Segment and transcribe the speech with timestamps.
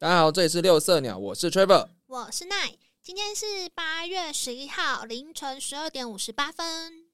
[0.00, 1.86] 大家好，这里是六色鸟，我是 Trevor。
[2.06, 7.06] 我是奈，今天是八月十一号凌晨十二点五十八分。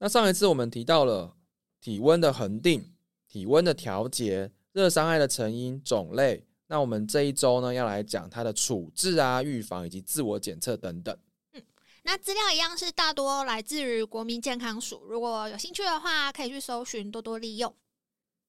[0.00, 1.36] 那上一次我们提到了
[1.80, 2.92] 体温的恒定、
[3.28, 6.44] 体温的调节、热伤害的成因、种类。
[6.66, 11.16] 那我们这一周呢，要来讲它的处置啊、预防以及自我检测等等。
[11.52, 11.62] 嗯
[12.02, 17.72] 那资料一样是大多来自于国民健康署，如果有兴趣的话，可以去搜寻，多多利用。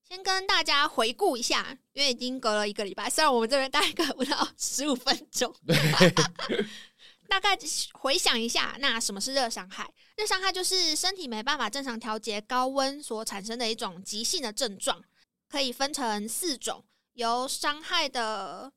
[0.07, 5.53] 先跟大家回顾一下，因为已经隔了一个礼拜，虽然我们这边大概隔不到十五分钟，
[7.27, 7.57] 大概
[7.93, 9.91] 回想一下，那什么是热伤害？
[10.15, 15.03] 热伤害就是身体没办法正常调节高温所产生的一种急性的症状，
[15.49, 18.71] 可以分成四种，由伤害的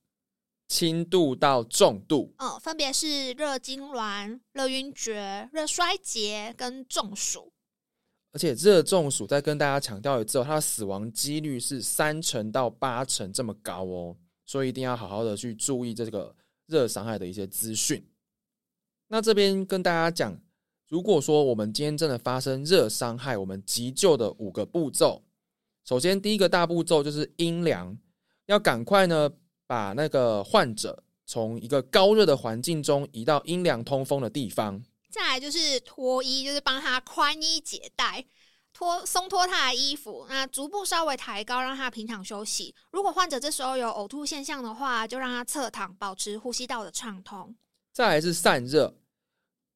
[0.67, 7.53] 轻度到重度，嗯，分别是热痉挛、热晕厥、热衰竭跟中暑。
[8.39, 16.33] 而且热中暑再跟大家强调一次，它的死亡几率是三成到八成这么高哦，所以一定要好好的去注意这个
[16.67, 18.01] 热伤害的一些资讯。
[19.09, 20.41] 那这边跟大家讲，
[20.87, 25.21] 如果说我们今天真的发生热伤害，我们急救的五个步骤，
[25.85, 27.99] 首先第一个大步骤就是阴凉，
[28.47, 29.29] 要赶快呢
[29.67, 34.81] 把那个患者从一个高热的环境中移到阴凉通风的地方。
[35.11, 38.25] 再来就是脱衣，就是帮他宽衣解带，
[38.73, 42.75] 脱松脱他的衣服，那逐步稍微抬高，让他平躺休息。
[42.91, 47.57] 如果患者这时候有呕吐现象的话，就让他侧躺，保持呼吸道的畅通。
[47.93, 48.95] 再来是散热，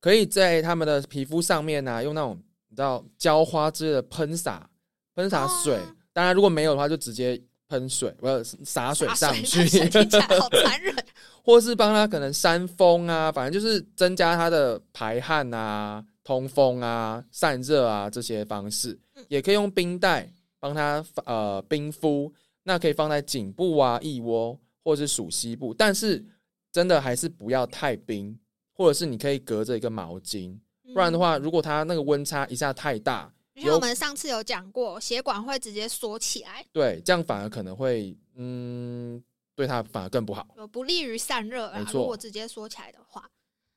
[0.00, 4.68] 可以在他们的皮肤上面呢，用那种你知道浇花之类的喷洒，
[5.14, 5.80] 喷洒水。
[6.12, 7.42] 当然如果没有的话，就直接
[7.72, 10.94] 喷水，不要洒水上去， 听起来好残忍。
[11.42, 18.96] 或是帮他可能扇风啊，反正就是增加他的排汗啊、通风啊、散热啊这些方式，
[19.28, 26.24] 也可以用冰袋帮他呃冰敷，那可以放在颈部啊、腋窝或者是属膝部，但是
[26.70, 28.38] 真的还是不要太冰，
[28.74, 30.56] 或者是你可以隔着一个毛巾，
[30.92, 39.22] 不然的话，如果他那个温差一下太大，因为我们上次有讲过，血管会直接缩起来，对，这样反而可能会嗯。
[39.54, 41.86] 对它反而更不好，有不利于散热啊。
[41.92, 43.28] 如果直接缩起来的话，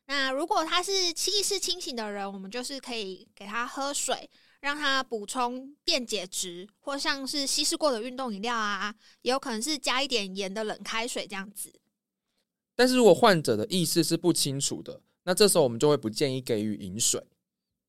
[0.06, 4.30] 那如果他是意识清醒的人，我们就是可以给他喝水，
[4.62, 11.78] 让他补充电解质，或像是稀释过的运动饮料啊，也有可能是加一点盐的冷开水这样子。
[12.74, 17.22] 但是如果患者的意识是不清楚的，那这时候我们就会不建议给予饮水。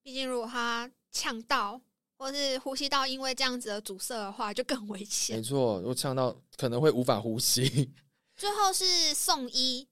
[0.03, 1.81] 毕竟如果他呛到。
[2.19, 5.37] 或是呼吸道因为这样子的阻塞的话，就更危险。
[5.37, 7.93] 没错，如果呛到可能会无法呼吸。
[8.35, 9.87] 最后是送医，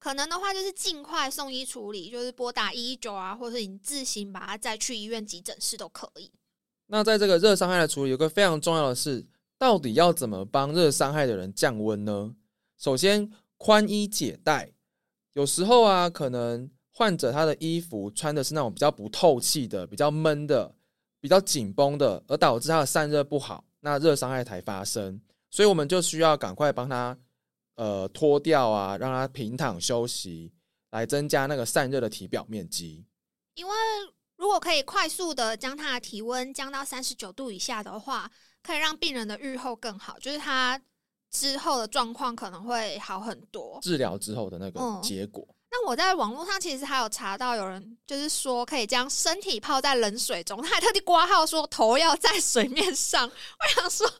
[0.00, 6.32] 可能的话就是尽快送医处理，就是拨打一一九啊，或者是你自行把它再去医院急诊室都可以。
[6.86, 9.24] 那在这个热伤害的处理，有个非常重要的是，
[9.56, 12.34] 到底要怎么帮热伤害的人降温呢？
[12.78, 14.72] 首先，宽衣解带。
[15.34, 20.74] 有时候啊，可能患者他的衣服穿的是那种比较不透气的、比较闷的。
[21.22, 25.20] 比较紧绷的，而导致他的散热不好，那热伤害才发生。
[25.50, 27.14] 所以我们就需要赶快帮他
[27.74, 30.50] 呃脱掉啊，让他平躺休息，
[30.92, 33.04] 来增加那个散热的体表面积。
[33.54, 33.72] 因为
[34.38, 38.30] 如果可以快速的将他的体温降到三十九度以下的话，
[38.62, 40.80] 可以让病人的愈后更好，就是他
[41.30, 43.78] 之后的状况可能会好很多。
[43.82, 45.46] 治疗之后的那个结果。
[45.72, 53.24] 那我在网络上其实还有查到，有人就是说可以将身体泡在冷水中，他还特地挂号说头要在水面上。
[53.28, 54.10] 我想说，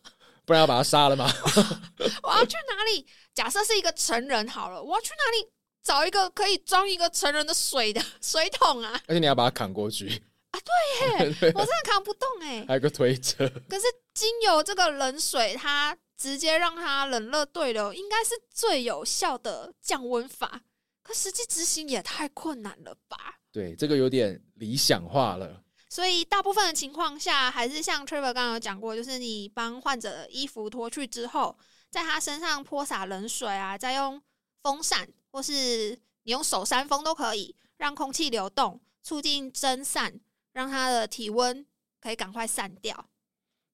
[0.45, 1.29] 不然要把他杀了吗？
[2.23, 3.05] 我要去哪里？
[3.35, 5.51] 假设是一个成人好了，我要去哪里
[5.83, 9.01] 找一个可以装一个成人的水的水桶啊？
[9.09, 10.23] 而且你要把它扛过去
[10.53, 10.61] 啊？
[10.61, 12.65] 对耶，我真的扛不动哎。
[12.69, 13.49] 还有个推车。
[13.69, 20.61] 可是经由这个冷水，它直接让它冷热对流，应该是最有效的降温法。
[21.15, 23.39] 实际执行也太困难了吧？
[23.53, 25.63] 对，这个有点理想化了。
[25.89, 31.59] 所以大部分的情况下，还是像 Trevor 刚刚有讲过，就是你帮患者的衣服脱去之后，
[31.91, 34.23] 在他身上泼洒冷水啊，再用
[34.63, 40.21] 风扇或是你用手扇风都可以，让空气流动，促进蒸散，
[40.53, 41.67] 让他的体温
[42.01, 43.09] 可以赶快散掉。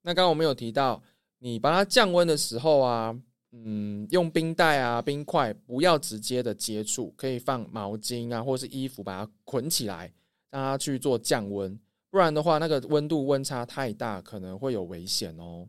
[0.02, 1.02] 那刚刚我们有提到，
[1.40, 3.14] 你帮他降温的时候啊。
[3.64, 10.12] 嗯，用冰袋啊、冰块，不要直接的接触，可以放毛巾啊，或是衣服把它捆起来，
[10.50, 11.78] 让它去做降温。
[12.10, 15.66] 不然的话，那个温度温差太大，可能会有危险哦。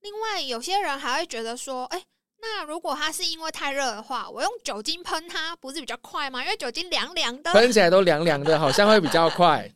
[0.00, 2.02] 另外，有些人还会觉得说，哎，
[2.40, 6.42] 那如果它是因为太热的话，我用酒精喷它，不是比较快吗？
[6.44, 9.72] 因为酒精凉凉的，喷起来都凉凉的，好像会比较快。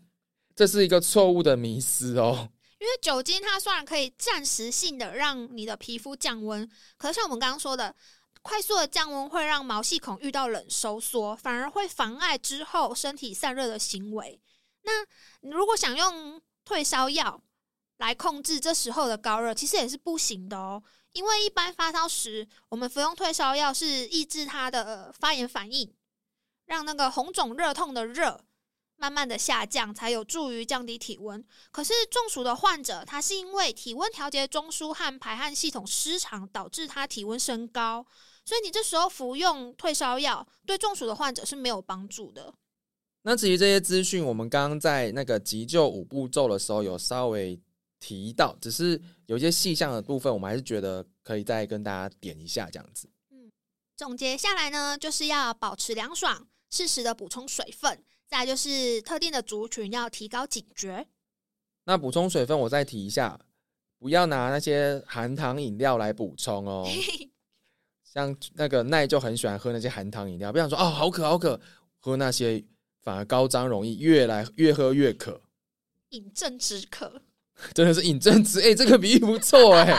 [0.54, 2.48] 这是一个错误的迷思哦。
[2.78, 6.68] 因为酒精它虽然可以暂时性的让你的皮肤降温，
[6.98, 7.94] 可是像我们刚刚说的，
[8.42, 14.40] 快速的降温会让毛细孔遇到冷收缩，反而会妨碍之后身体散热的行为。
[14.82, 14.92] 那
[15.40, 17.42] 你如果想用退烧药
[17.96, 20.82] 来控制这时候的高热，其实也是不行的哦。
[21.12, 25.92] 因为一般发烧时，我们服用退烧药是抑制它的发炎反应，
[26.66, 28.44] 让那个红肿热痛的热
[28.96, 31.44] 慢慢的下降，才有助于降低体温。
[31.70, 38.06] 可是中暑的患者，他是因为体温调节中枢和排汗系统失常，导致他体温升高，
[38.44, 42.54] 所以你这时候服用退烧药，对中暑的患者是没有帮助的。
[43.22, 47.60] 那至于这些资讯，我们刚刚在那个急救五步骤的时候有稍微
[47.98, 53.08] 提到，只是有一些细项的部分，我们还是觉得可以再跟大家点一下这样子。
[53.30, 53.50] 嗯
[53.96, 61.06] 总结下来呢，就是要保持凉爽，适时的补充水分，再就是特定的族群要提高警觉。
[61.84, 63.38] 那补充水分，我再提一下，
[63.98, 66.86] 不要拿那些含糖饮料来补充哦。
[68.02, 71.60] 像那个奈就很喜欢喝那些含糖饮料，不想说哦好渴好渴，
[72.00, 72.64] 喝那些
[73.02, 75.40] 反而高张容易越来越喝越渴，
[76.08, 77.22] 饮鸩止渴。
[77.72, 78.60] 真的是饮鸩止。
[78.60, 79.94] 哎、这个比喻不错哎、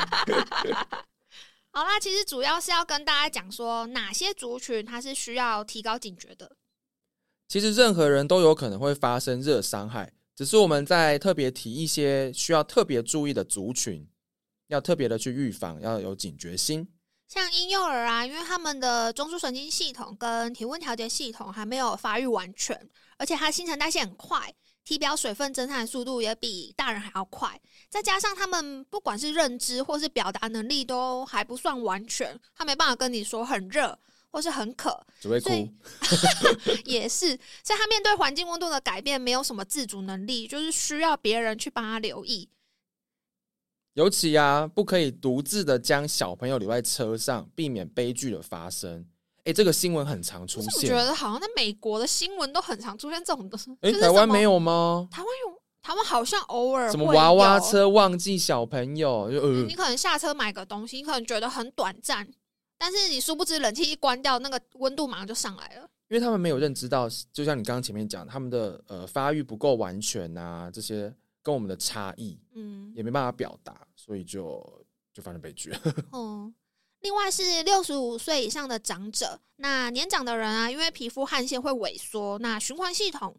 [1.72, 6.56] 好啦，其实主要是要跟大家讲说，哪些族群它是需要提高警觉的。
[7.48, 14.06] 其实任何人都有可能会发生热伤害，只是我们在特别提一些需要特别注意的族群，
[14.68, 16.88] 要特别的去预防，要有警觉心。
[17.30, 24.54] 像婴幼儿啊，因为他们的中枢神经系统跟体温调节系统还没有发育完全，而且他新陈代谢很快，
[24.84, 27.60] 体表水分蒸散速度也比大人还要快，
[27.90, 33.98] 再加上他们不管是认知或是表达能力都还不算完全，他没办法跟你说很热
[34.38, 35.50] 或是很渴，只会哭，
[36.86, 37.30] 也是，
[37.64, 42.48] 所以他面对环境温度的改变没有什么自主能力，就是需要别人去帮他留意。
[43.96, 49.04] 尤其啊，不可以独自的将小朋友留在车上，避免悲剧的发生。
[49.46, 50.96] 哎、这个新闻很常出现觉。
[50.96, 55.08] 得好像在美国的新闻都很常出现这种东西，哎、就是台湾没有吗？
[55.10, 59.32] 台湾有，台湾好像偶尔什么娃娃车忘记小朋友？
[59.32, 62.28] 就呃你，可能下车买个东西，你可能觉得很短暂，
[62.78, 65.90] 但是你殊不知冷气一关掉，那个温度马上就上来了。
[66.10, 75.74] 因为他们没有认知到，就像你刚刚前面讲，他们的呃发育不够完全啊，这些跟我们的差异嗯也没办法表达，所以就就发生悲剧。
[76.12, 76.54] 哦。
[77.02, 83.38] 另外是六十五岁以上的长者，那年长的人啊，因为皮肤汗腺会萎缩，那循环系统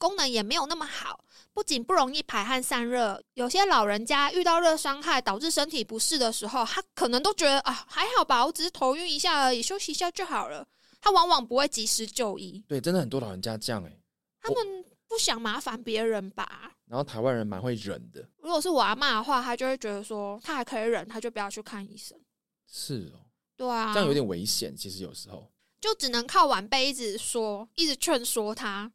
[0.00, 10.66] 功能也没有那么好，不仅不容易排汗散热，有些老人家遇到热伤害导致身体不适的时候，他可能都觉得啊还好吧，我只是头晕一下而已，休息一下就好了。
[11.02, 13.92] 他往往不会及时就医，对，真的很多老人家这样哎、
[14.40, 16.72] 他们不想麻烦别人吧。
[16.86, 22.18] 然后台湾人蛮会忍的，如果是我阿妈的话，她就会觉得说，她还可以忍，她就不要去看医生。
[22.66, 23.20] 是哦，
[23.56, 24.74] 对啊，这样有点危险。
[24.74, 25.50] 其实有时候，
[25.80, 28.90] 就只能靠晚辈一直说，一直劝说他。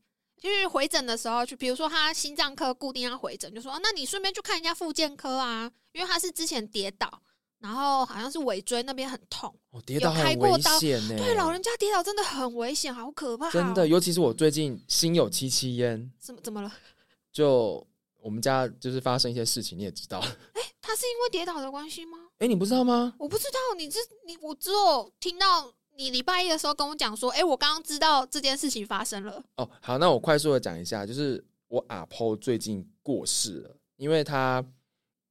[0.45, 7.19] 就是回诊的时候，就比如说他心脏科固定要回诊，就说、啊那你顺便去看一下复健科啊，因为他是之前跌倒，
[7.57, 9.51] 然后好像是尾椎那边很痛。
[9.71, 13.51] 哦，跌倒很危过刀险呢、对，老人家跌倒真的很危险，好可怕、哦！
[13.51, 16.71] 真的，尤其是我最近心有戚戚焉，怎么怎么了？
[17.33, 17.83] 就
[18.21, 20.19] 我们家就是发生一些事情，你也知道。
[20.19, 22.19] 哎他是因为跌倒的关系吗？
[22.37, 23.15] 哎、你不知道吗？
[23.17, 29.43] 我不知道，你这你我只有听到你礼拜一的时候跟我讲说，哎、我刚刚知道这件事情发生了。
[29.55, 34.63] 哦，好，那我快速的讲一下，就是我阿婆最近过世了，因为她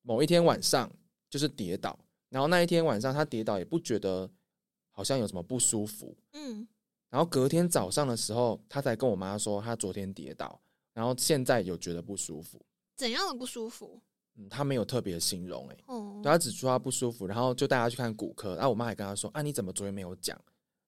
[0.02, 0.90] 某一天晚上
[1.28, 1.98] 就是跌倒，
[2.30, 4.28] 然后那一天晚上她跌倒也不觉得
[4.90, 6.66] 好像有什么不舒服，嗯，
[7.10, 10.58] 然后隔天早上的时候，她才跟我妈说她昨天跌倒，
[10.94, 12.58] 然后现在有觉得不舒服，
[12.96, 14.00] 怎样的不舒服？
[14.36, 20.40] 嗯，她没有特别形容、欸，哦对，她只说她不舒服，然后就带她去看骨科，然后我妈还跟她说啊你怎么昨天没有讲？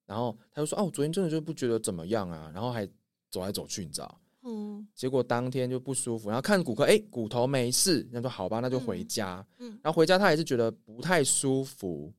[0.07, 2.87] 然后他就说啊我昨天真的就不觉得怎么样啊，然后还
[3.29, 4.21] 走来走去，你知道。
[4.43, 9.45] 嗯结果当天就不舒服，然后看骨科，哎、骨头没事，那说好吧，那就回家。
[9.59, 12.13] 嗯然后回家他也是觉得不太舒服，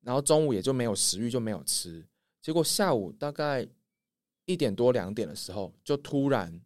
[0.00, 2.06] 然后中午也就没有食欲，就没有吃。
[2.40, 3.66] 结果下午大概
[4.44, 6.60] 一点多两点的时候，就突然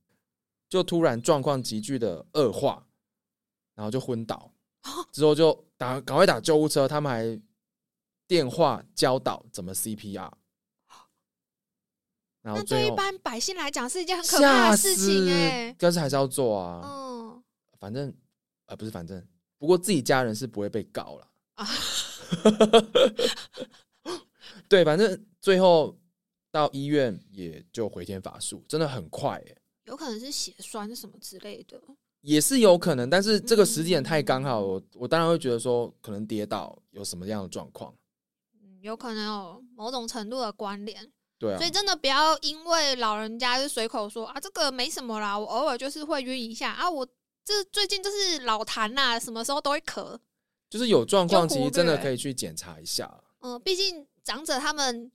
[0.68, 2.86] 就突然状况急剧的恶化，
[3.74, 4.52] 然后就昏倒。
[5.12, 7.40] 之后就打赶快打救护车，他们还
[8.30, 10.30] 电话教导怎么 CPR。
[12.42, 16.80] 然后那对一般百姓来讲是一件很可怕的事情死哎、但是还是要做啊。
[16.84, 17.42] 嗯
[17.80, 18.14] 反正
[18.66, 19.26] 呃不是反正，
[19.58, 21.28] 不过自己家人是不会被告了。
[21.54, 21.66] 啊，
[24.68, 25.98] 对，反正最后
[26.52, 31.82] 到医院也就回天乏术，真的很快耶，有可能是血栓什么之类的。
[32.20, 37.92] 也是有可能，但是这个时间点太刚嗯好，我我当然会觉得说可能跌倒有什么样的状况。
[38.80, 41.10] 嗯，有可能有某种程度的关联。
[41.38, 47.06] 对啊所以，真的不要因为老人家就随口说啊，这个没什么啦，我偶尔就是会晕一下啊，我
[47.44, 50.18] 这最近就是老痰啦，什么时候都会咳。
[50.68, 53.12] 就是有状况，其实真的可以去检查一下。
[53.40, 55.10] 嗯、毕竟长者他们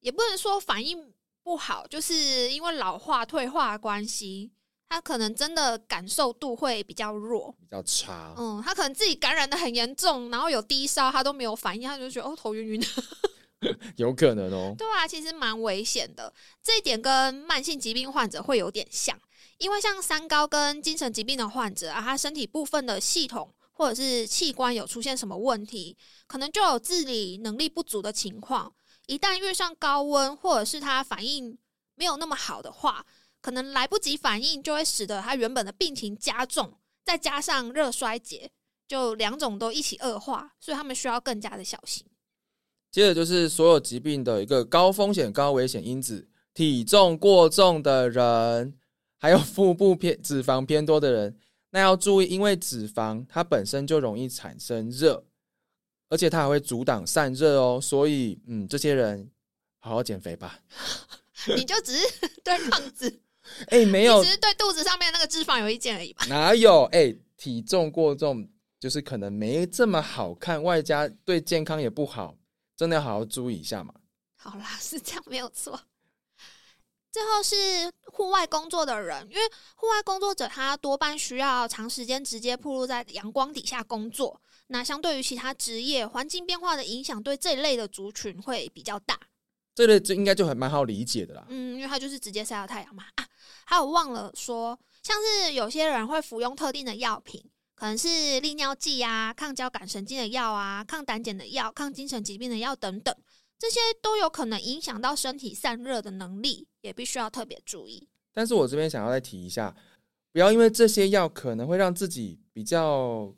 [0.00, 4.50] 也不能说反应不好，就是因为老化退化的关系，
[4.92, 7.50] 他可能真的感受度会比较弱。
[7.58, 12.86] 比较差，嗯，他可能自己感染的很严重，然后有低烧，他都没有反应，他就觉得哦头晕晕的。
[13.96, 14.74] 有可能哦。
[14.76, 16.30] 对啊，其实蛮危险的。
[16.62, 19.18] 这一点跟慢性疾病患者会有点像，
[19.56, 25.96] 因为像三高跟精神疾病的患者啊，他身体部分的系统或者是器官有出现什么问题，
[26.26, 28.70] 可能就有自理能力不足的情况。
[29.06, 31.56] 一旦遇上高温，或者是他反应
[31.94, 33.04] 没有那么好的话，
[33.42, 38.50] 可能来不及反应，就会使得他原本的病情加重，再加上热衰竭，
[38.86, 42.06] 就两种都一起恶化，所以他们需要更加的小心。
[42.92, 48.78] 接着就是所有疾病的一个高风险、高危险因子，体重过重的人，
[49.18, 51.38] 还有腹部偏脂肪偏多的人，
[51.70, 55.24] 那要注意，因为脂肪它本身就容易产生热，
[56.10, 59.30] 而且它还会阻挡散热哦，所以嗯，这些人
[59.80, 60.60] 好好减肥吧。
[61.56, 62.06] 你就只是
[62.44, 63.20] 对胖子。
[63.68, 66.24] 哎、没有只是对肚子上面那个脂肪有意见而已吧？
[66.26, 66.84] 哪有？
[66.92, 72.36] 哎、体重过重就是可能没这么好看，外加对健康也不好，
[72.76, 73.94] 真的要好好注意一下嘛。
[74.36, 75.80] 好啦，是这样没有错。
[77.12, 79.42] 最后是户外工作的人，因为
[79.76, 89.18] 户外工作者他多半需要长时间直接暴露在阳光底下工作，那相对于其他职业，环境变化的影响对这一类的族群会比较大。
[89.74, 91.44] 这类就应该就很蛮好理解的啦。
[91.50, 93.04] 嗯，因为他就是直接晒到太阳嘛。
[93.16, 93.21] 啊，
[93.64, 97.42] 还有忘了说，像是有些人会服用特定的药品，
[97.74, 103.14] 可能是利尿剂啊、抗交感神经的药啊、抗胆碱的药、抗精神疾病的药等等，
[103.58, 108.08] 这些都有可能影响到身体散热的能力，也必须要特别注意。
[108.32, 109.74] 但是我这边想要再提一下，
[110.32, 113.34] 不要因为这些药可能会让自己比较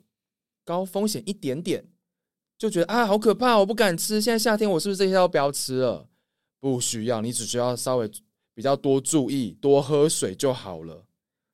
[0.63, 1.85] 高风险一点点，
[2.57, 4.21] 就觉得啊好可怕，我不敢吃。
[4.21, 6.07] 现在夏天我是不是这些药不要吃了？
[6.59, 8.09] 不需要，你只需要稍微
[8.55, 11.05] 比较多注意，多喝水就好了。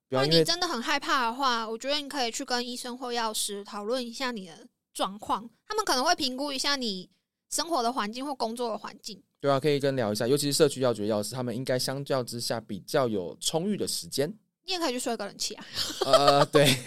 [0.07, 7.09] 不如果要因为你真的很害怕的话，我觉得你可以去跟医生或药师讨论一下你的状况，他们可能会评估一下你
[7.49, 9.21] 生活的环境或工作的环境。
[9.39, 14.31] 对啊，可以跟聊一下，尤其是社区药局药师，他们应该相较之下比较有充裕的时间。
[14.63, 15.65] 你也可以去睡个冷气啊。
[16.05, 16.77] 呃，对。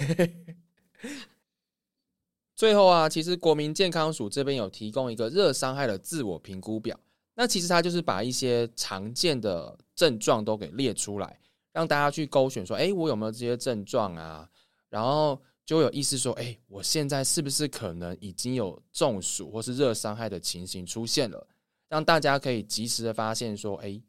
[2.54, 6.96] 最后啊，其实国民健康署这边有提供一个热伤害的自我评估表。
[7.34, 11.40] 那其实它就是把一些常见的症状都给列出来，
[11.72, 14.48] 让大家去勾选说，哎，我有没有这些症状啊？
[14.88, 21.46] 然后就有意思说，哎，我现在是不是可能已经有中暑或是热伤害的情形出现了？
[21.88, 24.00] 让大家可以及时的发现说，哎，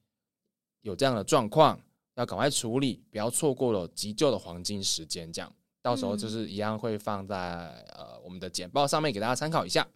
[0.82, 1.80] 有这样的状况，
[2.14, 5.34] 要赶快处理，不要错过了急救的黄金时间。
[5.34, 5.52] 这样，
[5.82, 7.36] 到时候就是一样会放在、
[7.96, 9.88] 呃我们的简报上面给大家参考一下。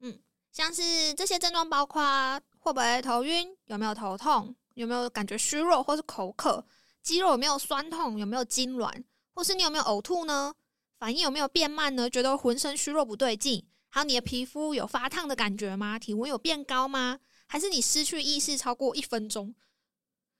[0.00, 0.18] 嗯
[0.52, 6.64] 像是这些症状包括会不会头晕，有没有头痛，有没有感觉虚弱或是口渴，
[7.02, 8.90] 肌肉有没有酸痛，有没有痉挛，
[9.34, 10.54] 或是你有没有呕吐呢？
[10.98, 12.08] 反应有没有变慢呢？
[12.08, 13.66] 觉得浑身虚弱不对劲？
[13.90, 15.98] 还有你的皮肤有发烫的感觉吗？
[15.98, 17.18] 体温有变高吗？
[17.46, 19.54] 还是你失去意识超过一分钟？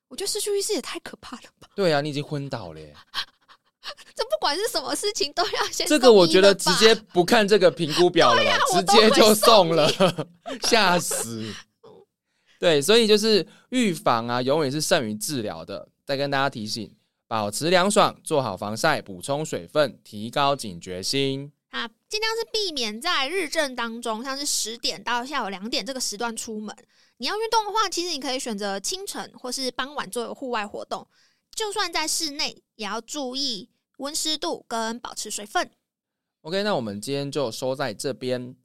[0.09, 1.69] 我觉得失去意识也太可怕了吧！
[1.77, 2.97] 对啊，你已经昏倒了耶。
[4.17, 9.87] 这不管是什么事情都要先这个我觉得直接不看这个评估表了吧， 直接就送了，
[10.65, 11.53] 吓死。
[12.65, 15.87] 对，所以就是预防啊，永远是胜于治疗的。
[16.03, 16.91] 再跟大家提醒，
[17.29, 21.53] 保持凉爽，做好防晒，补充水分，提高警觉心。
[21.69, 26.75] 啊，尽量是避免在日正当中，像是十点到下午两点这个时段出门。
[27.19, 31.07] 你要运动的话，其实你可以选择清晨或是傍晚作为户外活动。
[31.55, 33.69] 就算在室内，也要注意
[33.99, 35.71] 温湿度跟保持水分。
[36.41, 38.57] OK，那我们今天就收在这边。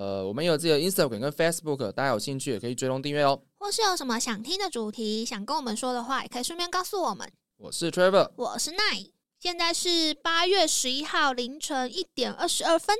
[0.00, 3.38] 呃，我们有自己的 Instagram 跟 Facebook，大家有兴趣也可以追踪订阅哦。
[3.58, 7.30] 或是有什么想听的主题，想跟我们说的话，也可以顺便告诉我们。
[7.58, 12.96] 我是 Trevor，我是 Nine，，现在是八月十一号凌晨一点二十二分。